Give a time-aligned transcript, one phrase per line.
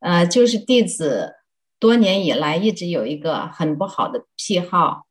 [0.00, 1.34] 呃，就是弟子
[1.80, 5.06] 多年以来一直有一个很不好的癖好，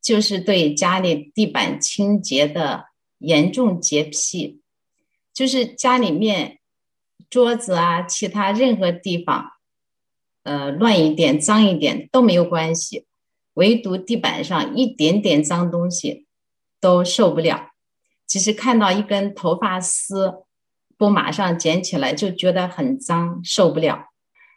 [0.00, 2.86] 就是对家里地板清洁的
[3.18, 4.62] 严重洁癖，
[5.34, 6.60] 就是家里面
[7.28, 9.52] 桌子啊，其他任何地方，
[10.44, 13.06] 呃，乱一点、脏一点都没有关系，
[13.52, 16.27] 唯独地板上一点点脏东西
[16.80, 17.70] 都受不了。
[18.26, 20.44] 其实看到一根头发丝，
[20.96, 24.06] 不马上捡起来就觉得很脏，受不了。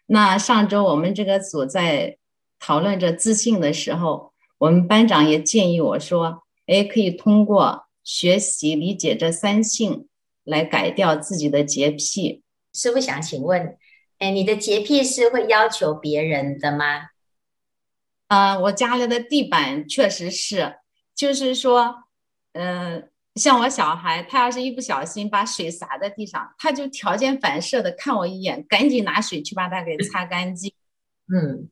[0.07, 2.17] 那上周我们这个组在
[2.59, 10.07] 讨论着自信的时候，我们班长也建议我说：“哎，可以通过学习理解这三性
[10.43, 13.77] 来改掉自己的洁癖。”师傅想请问，
[14.19, 17.09] 哎，你的洁癖是会要求别人的吗？
[18.27, 20.75] 啊、呃，我家里的地板确实是，
[21.15, 22.03] 就是说，
[22.53, 23.03] 嗯、呃。
[23.35, 30.73] 像我小孩，他要是一不小心把水洒在地上，他就条件反射的看我一眼，赶紧拿水去把它给擦干净。
[31.33, 31.69] 嗯，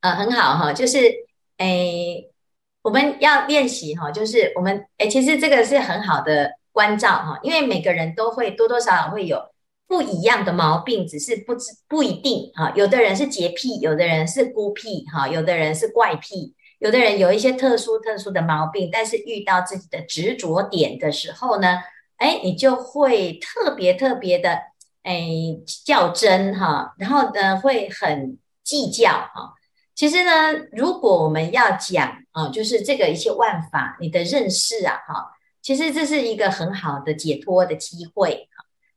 [0.00, 0.98] 呃，很好哈，就是
[1.58, 2.30] 诶，
[2.80, 9.50] 我们要练习哈，就是我们诶，其实这个是很好的关照哈，因为每个人都会多多少少会有
[9.86, 12.72] 不一样的毛病，只是不知不一定哈。
[12.74, 16.54] 有的人是洁癖，有的人是孤僻哈，有的人是怪癖。
[16.82, 21.78] 有的人有一些特殊特殊的毛病，但是遇到自己的执着点的时候呢，
[22.16, 24.58] 哎，你就会特别特别的
[25.04, 25.24] 哎
[25.86, 29.54] 较真哈，然后呢会很计较哈。
[29.94, 35.30] 其实呢，如果我们要讲啊，就是这个一些万法你的认识啊哈，
[35.62, 38.48] 其实这是一个很好的解脱的机会。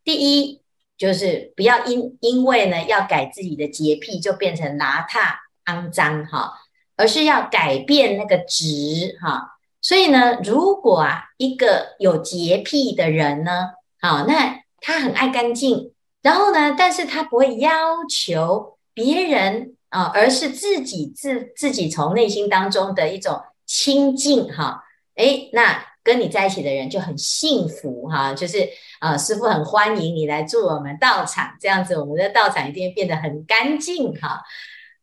[0.04, 0.64] 第一
[0.98, 6.62] 就是不要因因为呢要改自己的洁癖，就变成邋遢肮脏哈。
[6.98, 24.84] 而是要改变那个值哈，所以呢，如果啊一个有洁癖的人呢，好，那他很爱干净，然后呢，但是他不会要求别人啊，而是自己自自己从内心当中的一种清净哈，
[25.16, 34.42] 诶，那跟你在一起的人就很幸福哈，就是啊，师傅很欢迎你来住我们道场，这样子我们的道场一定会变得很干净哈。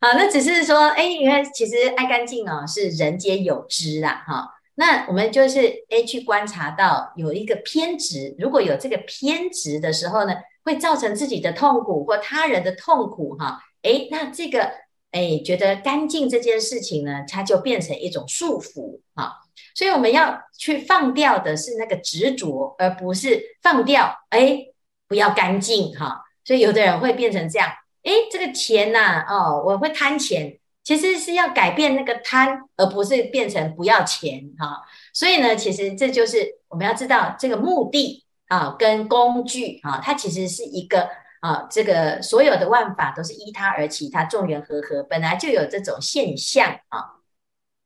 [0.05, 4.51] 好，那只是说，哎，你看其实爱干净哦，是人皆有之啦，哈。
[4.75, 13.61] 那我们就是哎，去观察到有一个偏执，如果有这个偏执的时候呢，会造成自己的痛苦或他人的痛苦，哈。
[13.83, 14.73] 哎，那这个
[15.12, 19.33] 哎，觉得干净这件事情呢，它就变成一种束缚，哈。
[19.77, 24.59] 所以我们要去放掉的是那个执着，而不是放掉哎，
[25.07, 26.25] 不要干净，哈。
[26.45, 27.69] 所以有的人会变成这样。
[28.03, 34.83] 哎，这个钱呐、哦，我会贪钱，其实是要改变那个贪，而不是变成不要钱哈、
[35.13, 41.09] 所以呢，其实这就是我们要知道这个目的啊，跟工具啊，它其实是一个
[41.41, 47.21] 啊，这个所有的万法都是依它而起，它众缘和合，本来就有这种现象啊。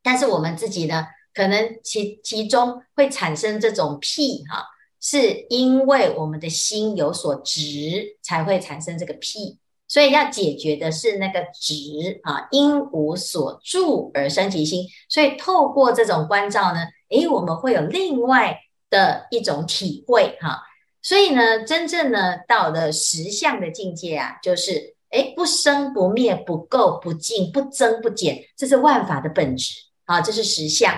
[0.03, 4.65] 但是我们自己呢，可能其其中会产生这种癖哈、
[4.99, 9.59] 是因为我们的心有所执，才会产生这个癖。
[9.89, 14.85] 所以要解决的是那个执啊，因无所住而生其心。
[15.09, 16.81] 所以透过这种观照呢，
[17.11, 18.59] 诶，我们会有另外
[18.91, 20.63] 的一种体会哈。
[21.03, 29.73] 所以呢，真正呢到了实相的境界啊，就是诶，不生不灭，不垢不净，不增不减，这是万法的本质
[30.05, 30.93] 啊，这是实相。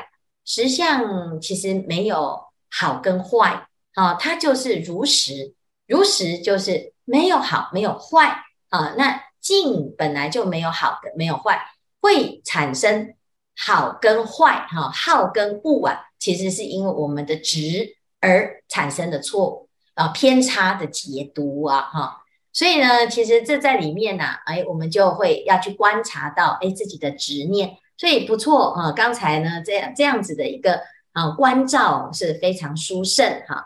[0.46, 2.40] 实相其实没有
[2.70, 5.54] 好跟坏啊，它就是如实，
[5.86, 8.44] 如实就是没有好，没有坏。
[8.68, 11.60] 啊，那净本来就没有好的，没有坏，
[12.00, 13.14] 会产生
[13.56, 33.64] 好跟坏，哈，好跟不啊，其实是因为我们的执而产生的错误啊，偏差的解读啊，哈，所以呢，其实这在里面呢，哎，我们就会要去观察到，哎，自己的执念，所以不错啊，刚才呢，这样这样子的一个啊关照是非常殊胜哈。